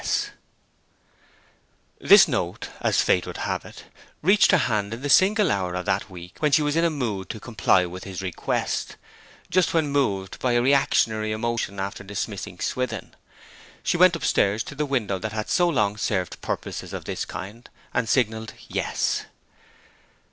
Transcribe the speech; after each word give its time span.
S.' 0.01 0.31
This 1.99 2.27
note, 2.27 2.69
as 2.79 3.03
fate 3.03 3.27
would 3.27 3.37
have 3.45 3.63
it, 3.65 3.83
reached 4.23 4.49
her 4.49 4.57
hands 4.57 4.95
in 4.95 5.03
the 5.03 5.11
single 5.11 5.51
hour 5.51 5.75
of 5.75 5.85
that 5.85 6.09
week 6.09 6.37
when 6.39 6.51
she 6.51 6.63
was 6.63 6.75
in 6.75 6.83
a 6.83 6.89
mood 6.89 7.29
to 7.29 7.39
comply 7.39 7.85
with 7.85 8.03
his 8.03 8.19
request, 8.19 8.95
just 9.51 9.75
when 9.75 9.89
moved 9.91 10.39
by 10.39 10.53
a 10.53 10.61
reactionary 10.63 11.31
emotion 11.31 11.79
after 11.79 12.03
dismissing 12.03 12.57
Swithin. 12.59 13.15
She 13.83 13.95
went 13.95 14.15
upstairs 14.15 14.63
to 14.63 14.73
the 14.73 14.87
window 14.87 15.19
that 15.19 15.33
had 15.33 15.49
so 15.51 15.69
long 15.69 15.97
served 15.97 16.41
purposes 16.41 16.93
of 16.93 17.05
this 17.05 17.23
kind, 17.23 17.69
and 17.93 18.09
signalled 18.09 18.55
'Yes.' 18.69 19.25